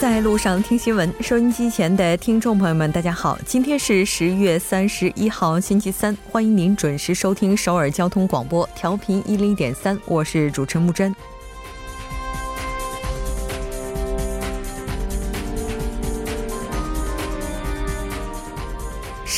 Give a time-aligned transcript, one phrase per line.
[0.00, 1.12] 在路上听新闻。
[1.20, 11.14] 收音机前的听众朋友们，大家好，今天是十月三十一号，星期三，欢迎您准时收听首尔交通广播，调频一零点三，我是主持人木真。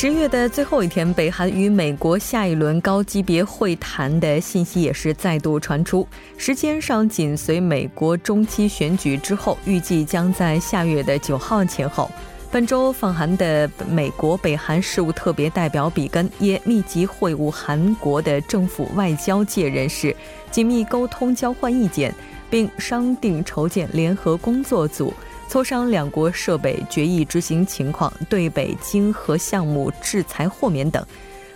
[0.01, 12.09] 十月的最后一天，北韩与美国下一轮高级别会谈的信息也是再度传出，时间上紧随美国中期选举之后，预计将在下月的九号前后。
[12.49, 20.15] 本周访韩的美国北韩事务特别代表比根也密集会晤韩国的政府外交界人士，
[20.49, 22.11] 紧密沟通交换意见，
[22.49, 25.13] 并商定筹建联合工作组。
[25.51, 31.05] 磋商两国设备决议执行情况，对北京核项目制裁豁免等。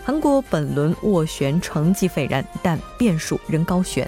[0.03, 4.05] 韩国本轮斡旋成绩斐然，但变数仍高悬。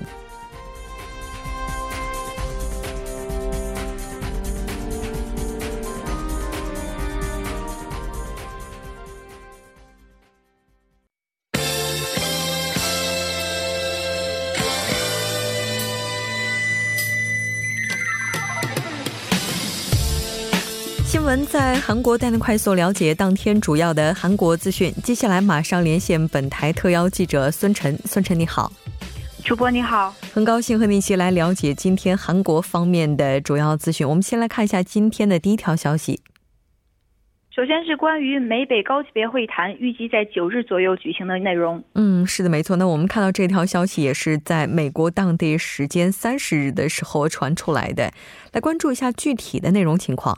[21.58, 24.94] 在韩国带您快速了解当天主要的韩国资讯。
[25.04, 27.98] 接下来马上连线本台特邀记者孙晨。
[28.06, 28.72] 孙晨你好，
[29.44, 34.08] 主播你好，很高兴和你一起来了解今天韩国方面的主要资讯。
[34.08, 36.22] 我们先来看一下今天的第一条消息。
[37.50, 41.84] 首先是关于美北高级别会谈预计在九日左右举行的内容。
[41.96, 42.76] 嗯，是的，没错。
[42.76, 48.12] 那我们看到这条消息也是在美国当地时间三十日的时候传出来的。
[48.52, 50.38] 来关注一下具体的内容情况。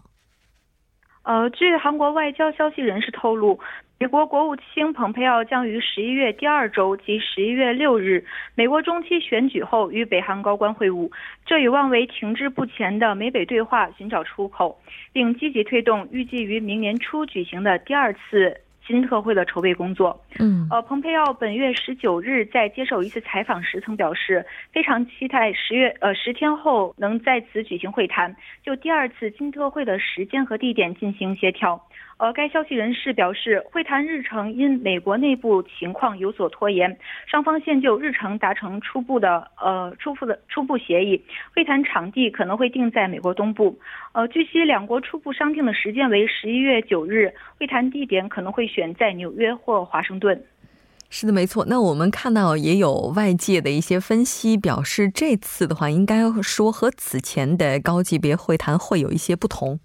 [1.29, 3.59] 呃，据韩国外交消息人士透露，
[3.99, 11.11] 美国国务卿蓬佩奥将于十一月第二周及十一月六日美国中期选举后与北韩高官会晤，
[11.45, 14.79] 这有望为停滞不前的美北对话寻找出口，
[15.13, 18.61] 并积极推动预计于明年初举行的第二次。
[18.89, 31.79] 金特会的筹备工作，嗯，呃，蓬佩奥本月十九日在接受一次采访时曾表示，非常期待十月呃十天后能在此举行会谈，就第二次金特会的时间和地点进行协调。
[32.19, 41.23] 呃，该消息人士表示，会谈日程因美国内部情况有所拖延，双方现就日程达成初步的呃初步的初步协议。
[41.55, 43.79] 会谈场地可能会定在美国东部。
[44.11, 50.43] 呃，据悉，两国初步商定的时间为十一月九日，会谈地点可能会选在纽约或华盛顿。
[51.09, 51.65] 是的，没错。
[51.69, 59.79] 那我们看到也有外界的一些分析表示，这次的话应该说和此前的高级别会谈会有一些不同。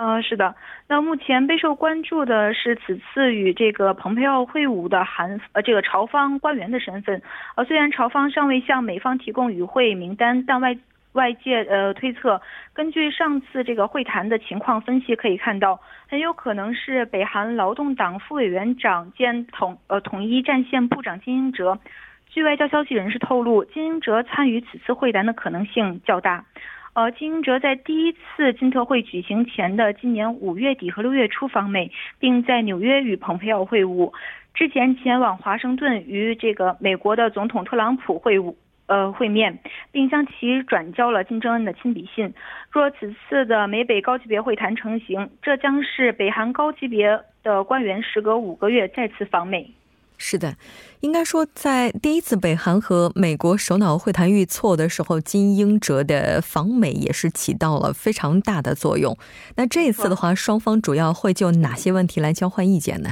[0.00, 0.54] 呃，是的。
[0.88, 7.20] 那目前备受关注的是此次与这个蓬佩奥会晤的韩呃这个朝方官员的身份。
[7.54, 10.74] 呃，虽然朝方尚未向美方提供与会名单，但外
[11.12, 12.40] 外界呃推测，
[12.72, 15.78] 根据上次这个会谈的情况分析，可以看到
[16.08, 21.78] 很有可能是北韩劳动党副委员长兼统呃统一战线部长金英哲。
[22.30, 26.46] 据外交消息人士透露，金英哲参与此次会谈的可能性较大。
[27.00, 34.12] 呃，金英哲在第一次金特会举行前的今年五月底和六月初访美，并在纽约与蓬佩奥会晤。
[34.52, 38.54] 之前前往华盛顿与这个美国的总统特朗普会晤，
[38.86, 39.60] 呃会面，
[39.90, 42.34] 并向其转交了金正恩的亲笔信。
[42.70, 49.70] 若此次的美北高级别会谈成型，这将是北韩高级别的官员时隔五个月再次访美。
[50.22, 50.54] 是的，
[51.00, 59.16] 应该说，在第一次北韩和美国首脑会谈遇挫的时候，金英哲的访美也是起到了非常大的作用。
[59.56, 63.08] 那这一次的话，双方主要会就哪些问题来交换意见呢？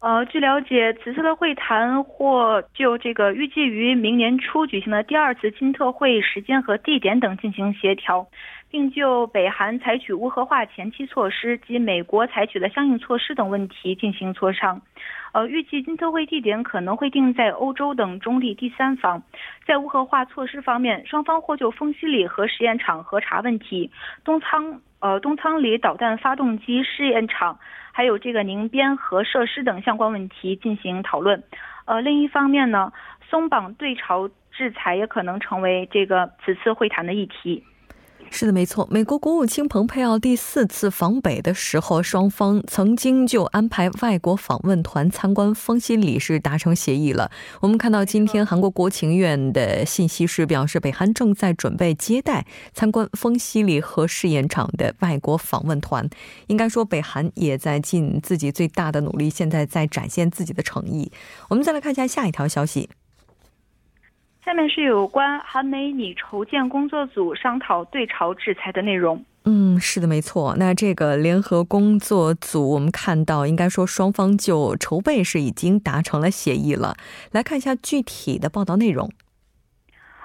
[0.00, 8.26] 呃，据了解，此次的会谈或就这个预计于明年初举行的第二次金特会议时间和地点等进行协调，
[8.70, 14.80] 并就北韩采取无核化前期措施及美国采取的相应措施等问题进行磋商。
[15.34, 19.20] 呃，预计金特会地点可能会定在欧洲等中立第三方。
[19.66, 23.90] 在无核化措施方面，双方或就丰西里核实验场核查问题、
[24.22, 27.58] 东仓呃东仓里导弹发动机试验场，
[27.90, 31.42] 还有这个宁边核设施等相关问题进行讨论。
[31.84, 32.92] 呃，另一方面呢，
[33.28, 37.64] 松绑对朝制裁也可能成为这个此次会谈的议题。
[38.30, 38.84] 是的，没错。
[38.90, 47.30] 美国国务卿蓬佩奥第四次访北的时候，双方曾经就安排外国访问团参观丰西里是达成协议了。
[47.60, 56.10] 我们看到今天韩国国情院的信息是表示，北韩正在准备接待参观丰西里核试验场的外国访问团。
[56.48, 61.12] 应该说，北韩也在尽自己最大的努力，现在在展现自己的诚意。
[61.48, 62.90] 我们再来看一下下一条消息。
[64.44, 69.24] 下面是有关韩美拟筹建工作组商讨对朝制裁的内容。
[69.46, 70.54] 嗯，是的，没错。
[70.58, 76.94] 那这个联合工作组，我们看到，应该说双方就筹备是已经达成了协议了。
[77.32, 79.10] 来看一下具体的报道内容。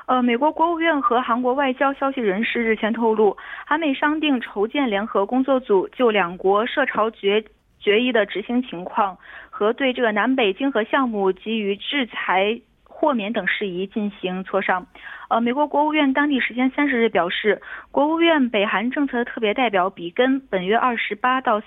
[0.06, 7.45] 呃，美国国务院和韩国外交消息人士日前透露，韩美商定筹建联合工作组，就两国涉朝决
[7.80, 9.18] 决议的执行情况
[9.50, 12.60] 和对这个南北经合项目给予制裁。
[13.00, 14.86] 豁免等事宜进行磋商。
[15.30, 17.62] 呃，美国国务院当地时间三十日表示，
[17.92, 21.62] 国务院北韩政策特别代表比根本月二十八到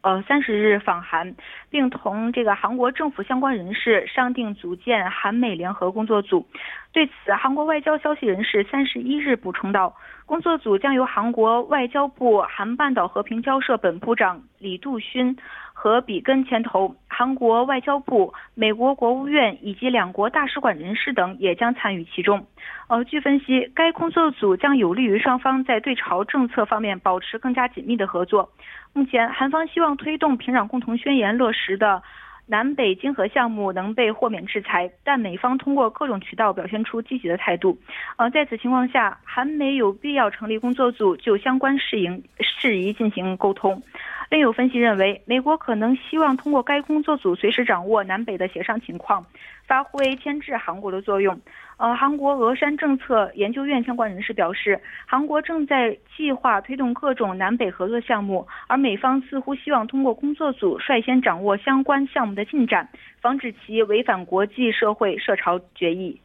[0.00, 1.34] 呃三十日访韩，
[1.68, 6.46] 并同这个韩国政府相关人士商定组建韩美联合工作组。
[6.90, 9.94] 对此，韩国外交消息人士三十一日补充道，
[10.24, 15.36] 工作组将由韩国外交部韩半岛和平交涉本部长李杜勋。
[15.80, 22.44] 和比根牵头，韩国外交部、美国国务院以及两国大使馆人士等也将参与其中。
[22.88, 28.50] 呃，据分析，该工作组将有利于双方在对朝政策方面保持更加紧密的合作。
[28.92, 32.02] 目前，韩方希望推动平壤共同宣言落实的
[32.46, 37.78] 南北经合项目能被豁免制裁，但美方通过各种渠道表现出积极的态度。
[38.16, 42.08] 呃，在此情况下，韩美有必要成立工作组，就相关事宜
[42.40, 43.80] 事宜进行沟通。
[44.30, 49.24] 另有分析认为，美国可能希望通过该工作组随时掌握南北的协商情况，
[49.66, 51.40] 发挥牵制韩国的作用。
[51.78, 62.86] 呃，韩国峨山政策研究院相关人士表示，韩国正在计划推动各种南北合作项目，而美方似乎希望通过工作组率先掌握相关项目的进展，
[63.22, 66.20] 防止其违反国际社会涉朝决议。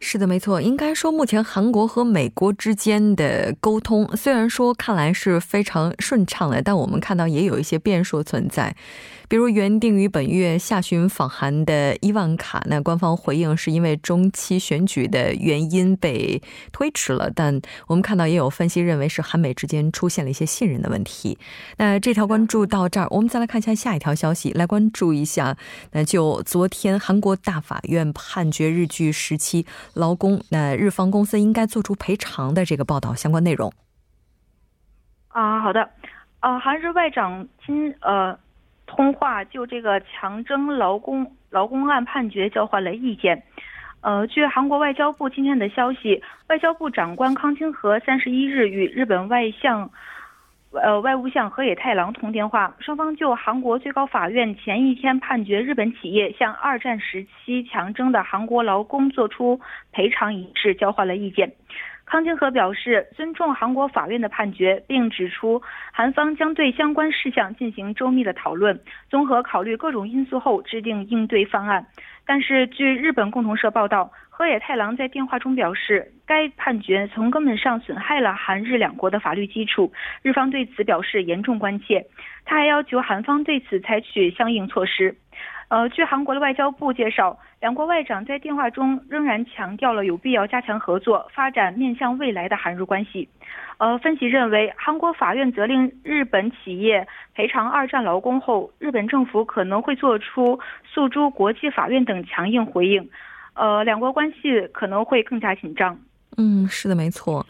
[0.00, 0.60] 是的，没错。
[0.60, 8.74] 应该说，目前韩国和美国之间的沟通，虽然说看来是非常顺畅的，但我们看到也有一些变数存在。
[9.28, 16.42] 比如原定于本月下旬访韩的伊万卡，那官方回应是因为中期选举的原因被
[16.72, 17.30] 推迟了。
[17.34, 21.38] 但我们看到也有分析认为是韩美之间出现了一些信任的问题。
[21.76, 25.54] 那这条关注到这儿，我们再来看一下下一条消息，来关注一下。
[25.92, 33.70] 那就昨天韩国大法院判决日据时期劳工，那日方公司应该做出赔偿的这个报道相关内容。
[35.28, 35.86] 啊，好的。
[36.40, 38.34] 呃，韩日外长今呃。
[38.88, 43.44] 通话就这个强征劳工劳工案判决交换了意见。
[44.00, 49.90] 呃，据韩国外交部今天的消息，外交部长官康清和三十一日与日本外相
[50.70, 59.60] 呃外务相河野太郎通电话，双方就韩国最高法院前一天判决日本企业向二战时期强征的韩国劳工作出
[59.92, 61.52] 赔偿一事交换了意见。
[62.08, 65.60] 康清和表示尊重韩国法院的判决，并指出
[65.92, 71.86] 韩方将对相关事项进行周密的讨论，综合考虑各种因素后制定应对方案。
[72.24, 82.06] 但是，据日本共同社报道，河野太郎在电话中表示，该判决从根本上损害了韩日两国的法律基础，日方对此表示严重关切。
[82.46, 85.14] 他还要求韩方对此采取相应措施。
[85.68, 93.28] 呃，据韩国的外交部介绍，两国外长在电话中仍然强调了有必要加强合作，发展面向未来的韩日关系。
[93.76, 103.08] 呃，分析认为，韩国法院责令日本企业赔偿二战劳工后，日本政府可能会做出诉诸国际法院等强硬回应，
[103.54, 105.98] 呃，两国关系可能会更加紧张。
[106.38, 107.44] 嗯，是的，没错。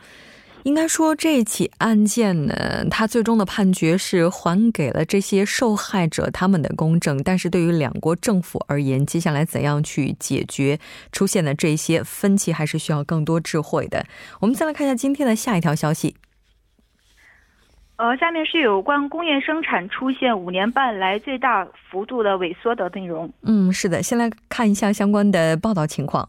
[0.69, 7.17] 应该说，这起案件呢，它最终的判决是还给了这些受害者他们的公正。
[7.23, 10.79] 但是对于两国政府而言，接下来怎样去解决
[11.11, 14.05] 出现的这些分歧，还是需要更多智慧的。
[14.41, 16.15] 我们再来看一下今天的下一条消息。
[17.97, 23.33] 呃，下面是有关工业生产出现五年半来最大幅度的萎缩的内容。
[23.41, 26.29] 嗯，是的，先来看一下相关的报道情况。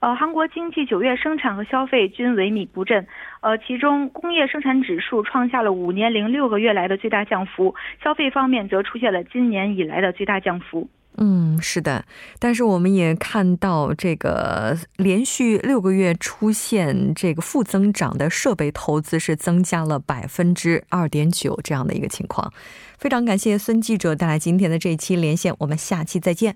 [0.00, 3.06] 呃，韩国经济九月生产和消费均萎靡不振，
[3.40, 10.88] 呃，其中工业生产指数创下了五年零六个月来的最大降幅，消费方面则出现了今年以来的最大降幅。
[11.18, 12.04] 嗯，是的，
[12.38, 22.52] 但是我们也看到这个连续六个月出现这个负增长的设备投资是增加了百分之二点九这样的一个情况。
[22.98, 26.54] 非常感谢孙记者带来今天的这一期连线，我们下期再见。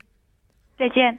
[0.76, 1.18] 再见。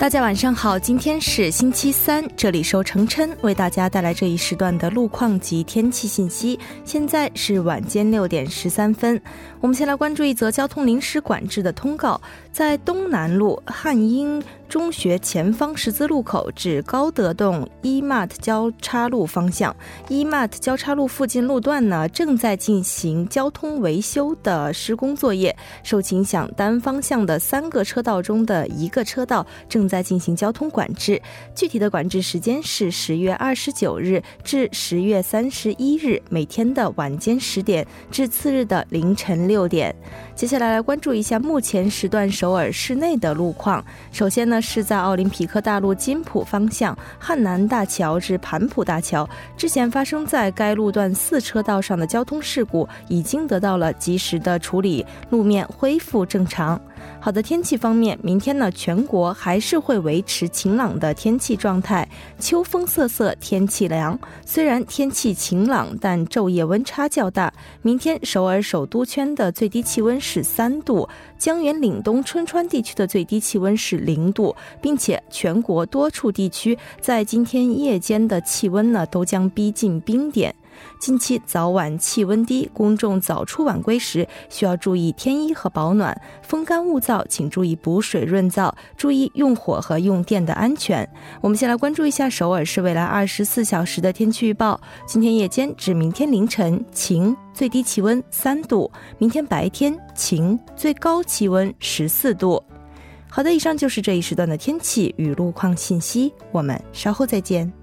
[0.00, 6.58] 大家晚上好，今天是星期三，这里是程琛为大家带来这一时段的路况及天气信息。
[6.86, 9.20] 现在是晚间六点十三分，
[9.60, 12.18] 我们先来关注一则交通临时管制的通告，
[12.50, 14.42] 在东南路汉英。
[14.70, 19.74] 中学前方十字路口至高德洞 E-Mart 交叉路方向
[20.08, 31.20] ，E-Mart 交叉路附近路段呢正在进行交通维修的施工作业，受影响单方向的三个车道中的一个车道正在进行交通管制。
[31.52, 39.92] 具体的管制时间是十月二十九日至十月三十一日，每天的晚间十点至次日的凌晨六点。
[40.40, 43.84] 接下来来关注一下目前时段首尔市内的路况。
[44.10, 44.58] 首先呢。
[44.62, 56.80] 是在奥林匹克大路金浦方向汉南大桥至盘浦大桥，之前发生在该路段四车道上的交通事故已经得到了及时的处理，路面恢复正常。
[57.20, 64.18] 好的天气方面，明天呢，全国还是会维持晴朗的天气状态，秋风瑟瑟，天气凉。
[64.46, 67.52] 虽然天气晴朗，但昼夜温差较大。
[67.82, 80.54] 明天首尔首都圈的最低气温是三度，江原岭东春川地区的最低气温是零度，并且全国多处地区在今天夜间的气温呢都将逼近冰点。
[80.98, 86.18] 近期早晚气温低，公众早出晚归时需要注意添衣和保暖。
[86.42, 91.08] 风干物燥，请注意补水润燥，注意用火和用电的安全。
[91.40, 102.62] 我们先来关注一下首尔市未来二十四小时的天气预报：今天夜间至明天凌晨晴，最低气温三度；明天白天晴，最高气温十四度。
[103.28, 107.79] 好的，以上就是这一时段的天气与路况信息，我们稍后再见。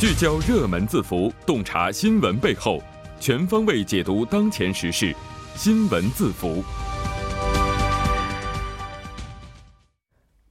[0.00, 2.82] 聚焦热门字符，洞察新闻背后，
[3.20, 5.14] 全方位解读当前时事。
[5.54, 6.64] 新闻字符。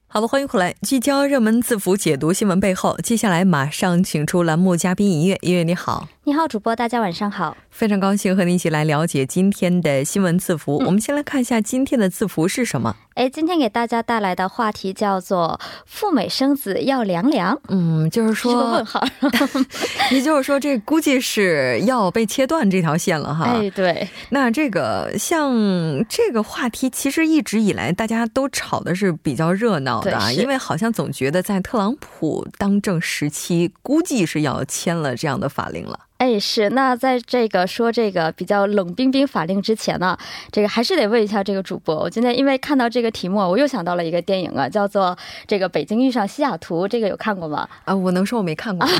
[0.05, 2.95] 好了，欢迎回来，聚焦热门字符，解读新闻背后。
[3.01, 6.07] 接下来马上请出栏目嘉宾音乐，音乐你好。
[6.29, 7.57] 你好，主播，大家晚上好。
[7.71, 10.77] 非常高兴和你一起来了解今天的新闻字符。
[10.85, 12.95] 我们先来看一下今天的字符是什么。
[13.15, 17.59] 哎，今天给大家带来的话题叫做“赴美生子要凉凉”。
[17.67, 19.03] 嗯，就是说，是问号。
[20.13, 23.45] 也就是说，这估计是要被切断这条线了哈。
[23.45, 24.07] 哎，对。
[24.29, 25.51] 那这个像
[26.07, 35.99] 这个话题，其实一直以来大家都吵的是比较热闹的，因为好像总觉得在特朗普当政时期，估计是要签了这样的法令了。
[36.19, 40.17] 哎，是那在这个说这个比较冷冰冰法令之前呢，
[40.51, 41.95] 这个还是得问一下这个主播。
[41.95, 45.15] 我今天因为看到这个题目，我又想到了一个电影啊，叫做
[45.47, 47.65] 《这个北京遇上西雅图》，这个有看过吗？
[47.85, 48.85] 啊，我能说我没看过。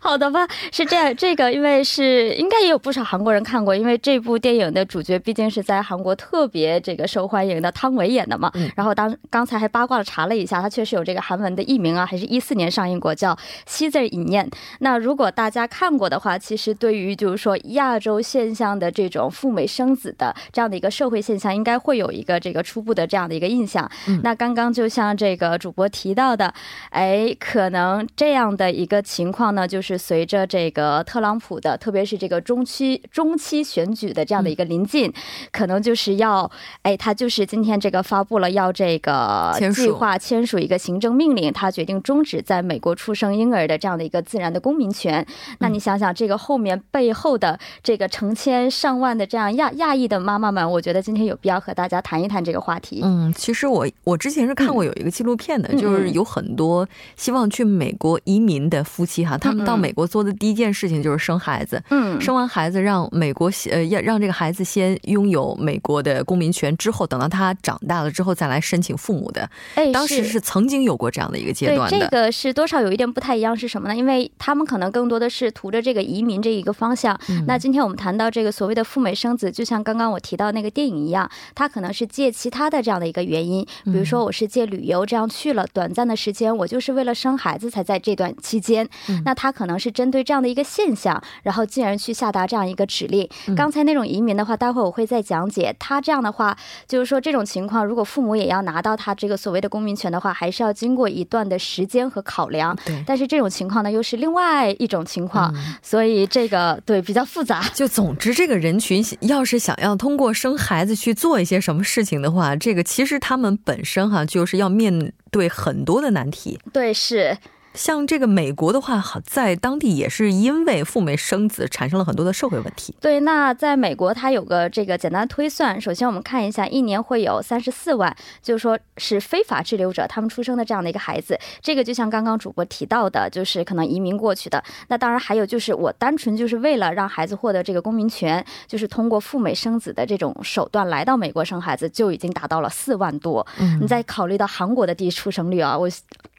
[0.00, 8.50] 好的吧，是这样，这个因为是应该也有不少韩国人看过，因为这部电影的主角毕竟是在韩国特别这个受欢迎的汤唯演的嘛。
[8.74, 13.34] 然后当刚才还八卦的查了一下，他确实有这个韩文的译名啊，还是一四年上映过，叫
[13.66, 14.46] 《西字隐念》。
[14.80, 23.88] 那如果大家看过的话，其实对于就是说亚洲现象的这种赴美生子的这样的一个社会现象，应该会有一个这个初步的这样的一个印象。
[24.22, 26.52] 那刚刚就像这个主播提到的，
[26.90, 29.98] 哎，可能这样的一个情况呢，就是。
[30.08, 35.12] 随着这个特朗普的，特别是这个中期中期选举的这样的一个临近，
[35.50, 36.50] 可能就是要，
[36.82, 45.17] 哎，他就是今天这个发布了要这个计划签署一个行政命令，他决定终止在美国出生婴儿的这样的一个自然的公民权。
[45.60, 53.00] 那你想想，这个后面背后的这个成千上万的这样亚亚裔的妈妈们，我觉得今天有必要和大家谈一谈这个话题。
[53.02, 59.78] 嗯，其实我我之前是看过有一个纪录片的，就是有很多希望去美国移民的夫妻哈，他们到。
[59.78, 69.48] 美国做的第一件事情就是生孩子，嗯，生完孩子让美国呃要让这个孩子先拥有美国的公民权，之后等到他长大了之后再来申请父母的。
[69.76, 71.96] 哎，当时是曾经有过这样的一个阶段的。
[71.96, 73.94] 这个是多少有一点不太一样，是什么呢？
[73.94, 77.18] 因为他们可能更多的是图着这个移民这一个方向。
[77.46, 88.88] 那今天我们谈到这个所谓的赴美生子，就像刚刚我提到那个电影一样，他可能是借其他的这样的一个原因，比如说我是借旅游这样去了短暂的时间，我就是为了生孩子才在这段期间。
[89.24, 93.28] 那他可能是针对这样的一个现象，然后进而去下达这样一个指令。
[93.56, 95.74] 刚才那种移民的话，待会儿我会再讲解。
[95.78, 102.76] 他这样的话，就是说这种情况，如果父母也要拿到他这个所谓的公民权的话，还是要经过一段的时间和考量。
[103.06, 104.97] 但是这种情况呢，又是另外一种。
[104.98, 107.64] 种情况，所以这个对比较复杂。
[107.72, 116.58] 就总之，这个人群要是想要通过生孩子去做一些什么事情的话，这个其实他们本身哈就是要面对很多的难题。
[116.72, 117.38] 对，是。
[117.78, 122.92] 像这个美国的话，好在当地也是因为赴美生子产生了很多的社会问题。
[123.00, 125.80] 对，那在美国，它有个这个简单推算。
[125.80, 131.38] 首先，我们看一下，一年会有三十四万，就是说是非法滞留者他们出生的这样的一个孩子。
[131.62, 134.60] 这个就像刚刚主播提到的，就是可能移民过去的。
[134.88, 143.46] 那当然还有就是我单纯就是为了让孩子获得这个公民权，就是通过赴美生子的这种手段来到美国生孩子，就已经达到了四万多。
[143.60, 145.88] 嗯，你再考虑到韩国的低出生率啊，我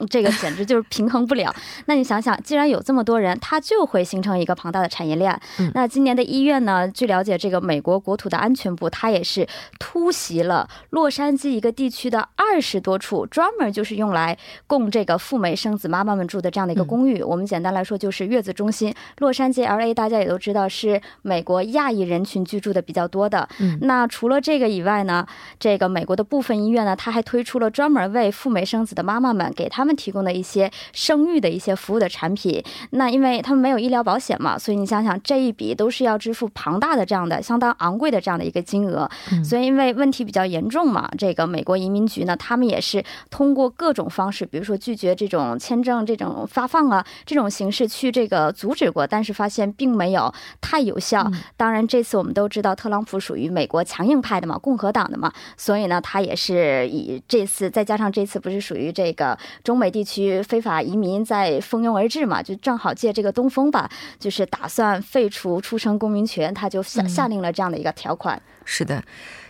[0.10, 1.28] 这个简直就是平衡。
[1.29, 1.55] 不了，
[1.86, 5.39] 那你想想，既然有这么多人，它就会形成一个庞大的产业链。
[5.75, 6.89] 那今年的一月呢？
[6.89, 17.21] 据了解，这个美国国土的安全部，它也是突袭了洛杉矶一个地区的二十多处，专门就是用来供这个赴美生子妈妈们住的这样的一个公寓。
[17.21, 18.91] 我们简单来说，就是月子中心。
[19.19, 23.48] 洛杉矶 L A 大家也都知道，是美国亚裔人群居住的比较多的。
[23.81, 25.27] 那除了这个以外呢，
[25.59, 31.18] 这个美国的部分医院呢，它还推出了专门为赴美生子的妈妈们给他们提供的一些生。
[31.19, 39.09] 生育的一些服务的产品，那因为他们没有医疗保险嘛，所以你想想这一笔都是要支付庞大的这样的相当昂贵的这样的一个金额，
[39.43, 51.29] 所以因为问题比较严重嘛，这个美国移民局呢，他们也是通过各种方式，比如说拒绝这种签证这种发放啊，这种形式去这个阻止过，但是发现并没有太有效。
[51.57, 61.24] 当然这次我们都知道特朗普属于美国强硬派的嘛，共和党的嘛，所以呢，他也是以这次再加上这次不是属于这个中美地区非法移民。
[61.24, 63.89] 在蜂拥而至嘛，就正好借这个东风吧，
[64.20, 68.41] 就是打算废除出生公民权，他就下下令了这样的一个条款。
[68.65, 69.03] 是的。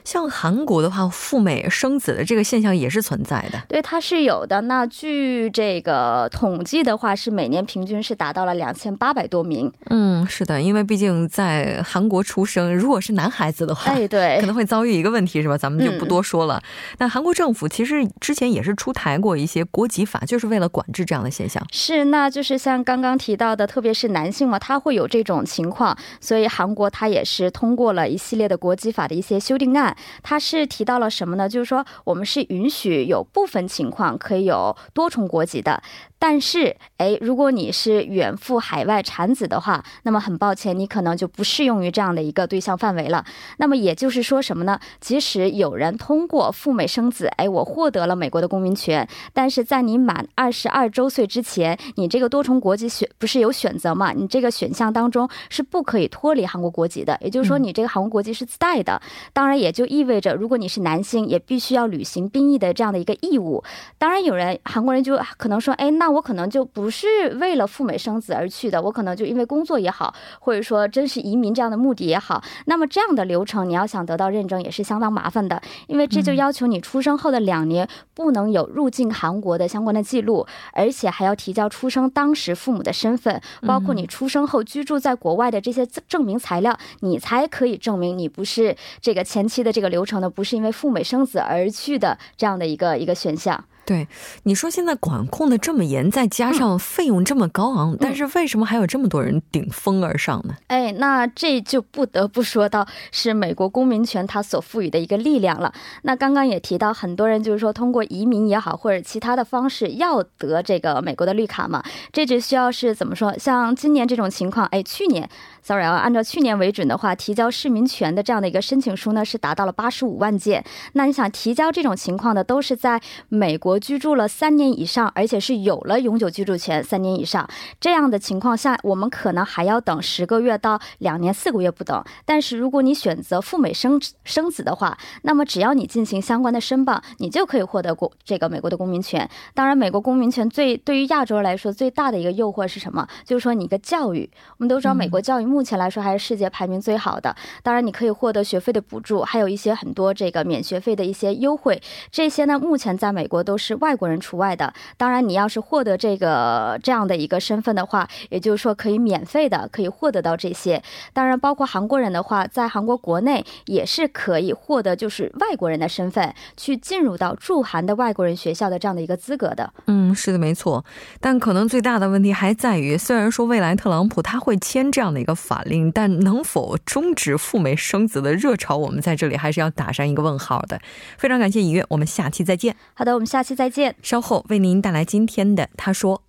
[0.04, 3.62] 像韩国的话，赴美生子的这个现象也是存在的。
[3.68, 4.62] 对，它是有的。
[4.62, 9.72] 那据这个统计的话，是每年平均是达到了两千八百多名。
[9.90, 15.58] 嗯，是的，因为毕竟在韩国出生，如果是男孩子的话，哎，对，可能会遭遇一个问题，是吧？
[15.58, 16.62] 咱们就不多说了。
[16.98, 21.66] 那韩国政府其实之前也是出台过一些国籍法，就是为了管制这样的现象。
[21.72, 29.89] 是，那就是像刚刚提到的，特别是男性嘛，他会有这种情况，所以韩国他也是通过了一系列的国籍法的一些修订案。
[30.24, 31.48] 他是提到了什么呢？
[31.48, 35.82] 就是说，我们是允许有部分情况可以有多重国籍的。
[36.22, 43.24] 但是，哎，如果你是远赴海外产子的话，那么很抱歉，你可能就不适用于这样的一个对象范围了。
[43.56, 44.78] 那么也就是说什么呢？
[45.00, 54.12] 即使有人通过赴美生子，哎，我获得了美国的公民权，但是在你满二十二周岁之前，你这个多重国籍选不是有选择嘛？
[54.12, 57.18] 你这个选项当中是不可以脱离韩国国籍的。
[57.22, 59.02] 也就是说，你这个韩国国籍是自带的。
[59.32, 63.64] 当然，也就意味着，如果你是男性，也必须要履行兵役的这样的一个义务。
[63.98, 66.09] 当然，有人韩国人就可能说，哎，那。
[66.14, 67.08] 我可能就不是
[67.40, 93.64] 为了赴美生子而去的，我可能就因为工作也好，或者说真是移民这样的目的也好，那么这样的流程你要想得到认证也是相当麻烦的，因为这就要求你出生后的两年不能有入境韩国的相关的记录，而且还要提交出生当时父母的身份，包括你出生后居住在国外的这些证明材料，你才可以证明你不是这个前期的这个流程呢，不是因为赴美生子而去的这样的一个一个选项。
[93.90, 94.08] 对，
[94.44, 100.54] 你说现在管控的这么严，再加上费用这么高昂，但是为什么还有这么多人顶风而上呢？
[100.68, 105.74] 哎，那这就不得不说到是美国公民权它所赋予的一个力量了。
[106.04, 113.36] 那刚刚也提到，很多人就是说通过移民也好，或者其他的方式要得这个美国的绿卡嘛，这只需要是怎么说？
[113.40, 115.28] 像今年这种情况，哎，去年。
[115.62, 120.64] Sorry 啊，按照去年为准的话，提交市民权的这样的一个申请书呢，是达到了八十五万件。
[120.94, 127.48] 那你想提交这种情况的，都是在美国居住了三年以上，而且是有了永久居住权三年以上
[127.80, 132.04] 这样的情况下，我们可能还要等十个月到两年四个月不等。
[132.26, 139.30] 但是如果你选择赴美生生子的话，那么只要你进行相关的申报，你就可以获得过这个美国的公民权。
[139.54, 143.06] 当然，美国公民权最对于亚洲人来说最大的一个诱惑是什么？
[143.26, 145.49] 就是说你一个教育，我们都知道美国教育。
[145.50, 147.36] 目前来说还是世界排名最好的。
[147.64, 151.82] 当然，你可以获得学费的补助，还有一些很多这个免学费的一些优惠。
[152.12, 154.72] 这些呢，目前在美国都是外国人除外的。
[154.96, 160.82] 当然，你要是获得这个这样的一个身份的话，也就是说可以免费的可以获得到这些。
[161.12, 169.74] 当然，包括韩国人的话，在韩国国内也是可以获得就是外国人的身份，去进入到驻韩的外国人学校的这样的一个资格的。
[169.88, 170.86] 嗯，是的，没错。
[171.20, 175.39] 但可能最大的问题还在于，虽然说未来特朗普他会签这样的一个。
[175.40, 180.80] 法令，但能否终止赴美生子的热潮，我们在这里还是要打上一个问号的。
[181.18, 182.76] 非常感谢尹月，我们下期再见。
[182.94, 183.96] 好的，我们下期再见。
[184.04, 186.22] 稍后为您带来今天的他说。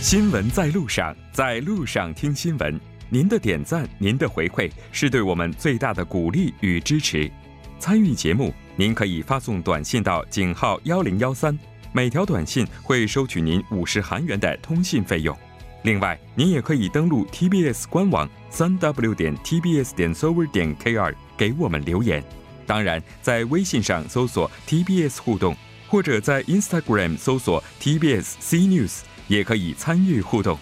[0.00, 2.78] 新闻在路上，在路上听新闻。
[3.10, 7.30] 您的点赞，您的回馈，是对我们最大的鼓励与支持。
[7.78, 11.58] 参与节目，您可以发送短信到井号幺零幺三，
[11.92, 15.36] 每条短信会收取您五十韩元的通信费用。
[15.82, 22.22] 另外，您也可以登录 TBS 官网三 w 点 tbs 点 server 点 kr 给我们留言。
[22.66, 30.58] 当然，在微信上搜索 TBS 互动，或者在 Instagram 搜索 TBS C News，也可以参与互动。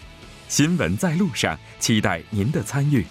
[0.49, 3.05] 新闻在路上，期待您的参与。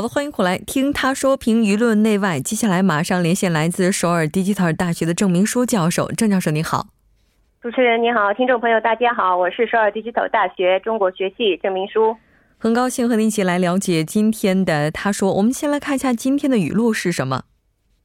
[0.00, 2.40] 好的，欢迎回来听他说评舆论内外。
[2.40, 6.10] 接下来马上连线来自首尔 Digital 大学的郑明书教授。
[6.12, 6.86] 郑教授你好，
[7.60, 12.16] 主持人你好，听众朋友大家好，我是首尔 Digital 大学中国学系郑明书，
[12.56, 15.34] 很高兴和您一起来了解今天的他说。
[15.34, 17.42] 我们先来看一下今天的语录是什么。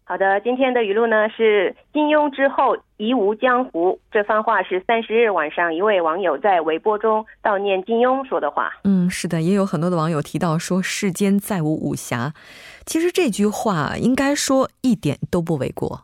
[0.07, 3.99] 好的，今天的语录呢是金庸之后已无江湖。
[4.11, 8.71] 这番话是三十日晚上一位网友在微博中悼念金庸说的话。
[8.83, 12.33] 嗯，是的，也有很多的网友提到说世间再无武侠。
[12.85, 16.03] 其实这句话应该说一点都不为过。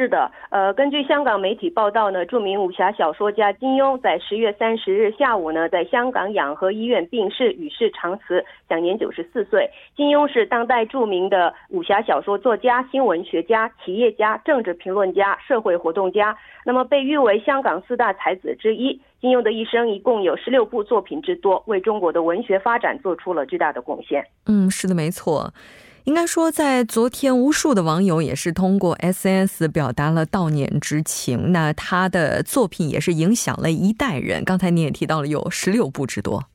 [0.00, 9.68] 是的，呃，根据香港媒体报道呢，著名武侠小说家金庸在十月三十日下午呢，在香港养和医院病逝，与世长辞，享年九十四岁。
[9.94, 16.34] 金庸是当代著名的武侠小说作家、新闻学家、企业家、政治评论家、社会活动家，
[16.64, 18.98] 那么被誉为香港四大才子之一。
[19.20, 24.24] 金庸的一生一共有十六部作品之多，为中国的文学发展做出了巨大的贡献。
[24.46, 25.52] 嗯，是的，没错。
[26.10, 31.52] 应该说，在昨天，无数的网友也是通过 SNS 表达了悼念之情。
[31.52, 34.44] 那他的作品也是影响了一代人。
[34.44, 36.49] 刚才你也提到了，有十六部之多。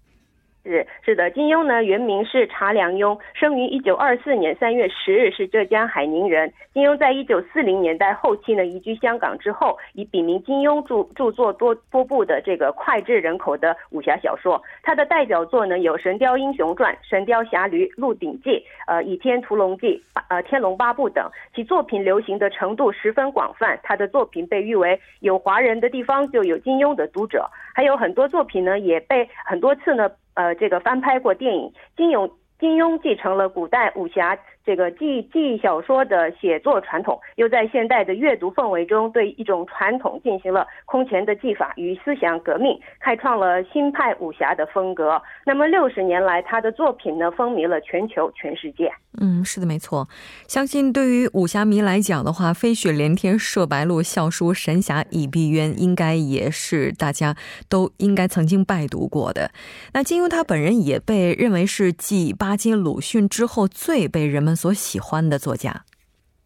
[0.66, 6.52] 是是的，金庸呢原名是查良镛，生于一九二四年三月十日，是浙江海宁人。
[6.74, 14.60] 金庸在一九四零年代后期呢移居香港之后，以笔名金庸著著作多多部的这个脍炙人口的武侠小说。
[14.82, 18.50] 他的代表作呢有《神雕英雄传》《神雕侠侣》《鹿鼎记》
[18.88, 23.80] 呃《倚天屠龙记》呃《天龙八部》等，其作品流行的程度十分广泛。
[23.84, 30.10] 他的作品被誉为有华人的地方就有金庸的读者，还有很多作品呢也被很多次呢。
[30.36, 34.38] 呃，这个翻拍过电影，金庸金庸继承了古代武侠。
[34.66, 45.22] 这个记记小说的写作传统，又在现代的阅读氛围中，对一种传统进行了空前的技法与思想革命，开创了新派武侠的风格。
[45.46, 48.92] 那么六十年来，他的作品呢，风靡了全球全世界。
[49.22, 50.08] 嗯，是的，没错。
[50.48, 57.36] 相信对于武侠迷来讲的话，飞雪连天射白鹿，笑书神侠倚碧鸳，应该也是大家
[57.70, 59.52] 都应该曾经拜读过的。
[59.94, 64.55] 那金庸他本人也被认为是继巴金、鲁迅之后最被人们。
[64.56, 65.84] 所喜欢的作家。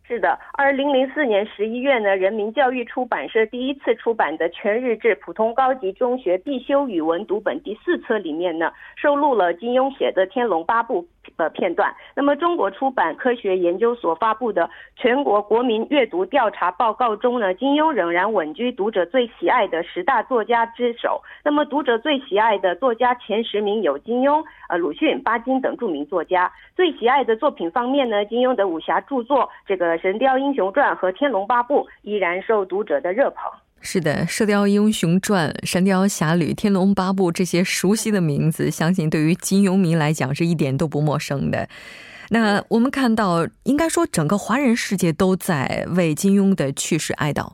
[0.08, 11.04] 是的，二零零四年十一月呢，人民教育出版社第一次出版的全日制普通高级中学必修语文读本第四册里面呢，收录了金庸写的《天龙八部》
[11.38, 11.93] 的片段。
[12.15, 21.21] 那么，中国出版科学研究所发布的全国国民阅读调查报告中呢，金庸仍然稳居读者最喜爱的十大作家之首。
[21.43, 26.51] 那么，读者最喜爱的作家前十名有金庸、呃鲁迅、巴金等著名作家。
[26.75, 29.89] 最喜爱的作品方面呢，金庸的武侠著作这个。
[30.01, 33.51] 《神雕英雄传》和《天龙八部》依然受读者的热捧。
[33.81, 41.67] 是的，《射雕英雄传》《神雕侠侣》《天龙八部》这些熟悉的名字，相信对于金庸迷来讲是一点都不陌生的。
[42.29, 47.53] 那我们看到，应该说整个华人世界都在为金庸的去世哀悼。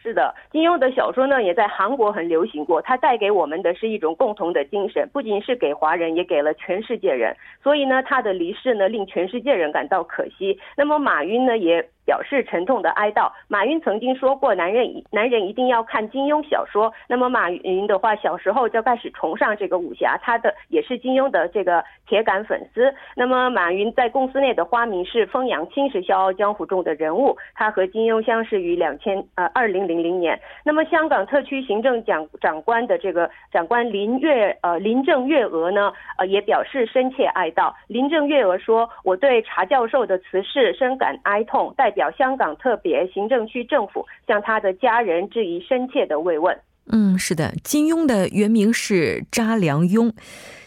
[0.00, 2.80] 是的，金庸的小说呢，也在韩国很流行过。
[2.82, 7.34] 它带给我们的是一种共同的精神，不仅是给华人，也给了全世界人。
[7.62, 10.58] 所以呢，他的离世呢，令全世界人感到可惜。
[10.76, 11.88] 那么，马云呢，也。
[12.08, 13.30] 表示沉痛的哀悼。
[13.48, 22.94] 马云曾经说过：“男人男人一定要看金庸小说。”那么马云的话，小时候就开始崇尚这个武侠，他的也是金庸的这个铁杆粉丝。
[23.14, 27.36] 那么马云在公司内的花名是“风扬青”，是《笑傲江湖》中的人物。
[27.54, 30.40] 他和金庸相识于两千呃二零零零年。
[30.64, 37.70] 那么香港特区行政长长官的这个长官林月呃林郑月娥呢呃也表示深切哀悼。
[37.86, 46.56] 林郑月娥说：“我对查教授的辞世深感哀痛。”代表香港特别行政区政府向他的家人致以深切的慰问。
[46.90, 50.12] 嗯，是的，金庸的原名是查良镛。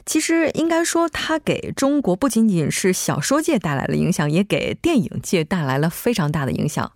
[0.06, 6.92] 其实应该说，他给中国不仅仅是小说界带来了影响，也给电影界带来了非常大的影响。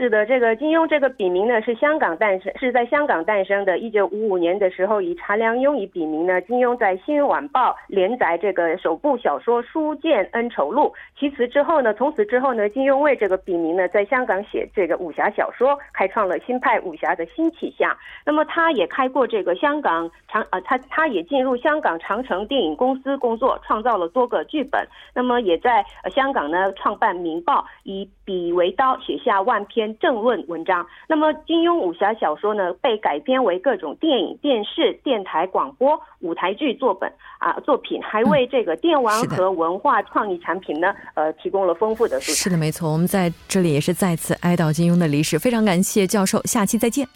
[0.00, 3.76] 是的，这个金庸这个笔名呢是香港诞生，是在香港诞生的。
[3.76, 10.84] 一九五五年的时候，以查良镛以笔名呢，金庸在《新晚报》连载这个首部小说《书剑恩仇录》。
[11.18, 17.94] 其次之后呢，从此之后呢，金庸为这个笔名呢，在香港写这个武侠小说，开创了新派武侠的新气象。
[18.24, 24.82] 那么他也开过这个香港长呃，他他也进入香港长城电影公司工作，创造了多个剧本。
[25.14, 30.00] 那么也在香港呢创办《明报》，以笔为刀写下万篇篇。
[30.00, 30.84] 政论文章。
[31.06, 42.34] 那么，金庸武侠小说呢，被改编为各种电影、电视、电台广播、舞台剧作本啊作品，还为这个电玩和文化创意产品呢，呃，提供了丰富的素材。
[42.34, 42.90] 是的，没错。
[42.90, 47.06] 我们在这里也是再次哀悼金庸的离世，非常感谢教授，下期再见。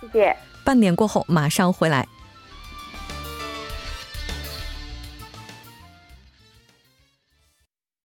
[0.00, 0.36] 谢谢。
[0.64, 2.06] 半点过后马上回来。